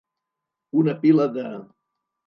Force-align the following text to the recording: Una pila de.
Una 0.83 0.97
pila 1.05 1.31
de. 1.39 1.47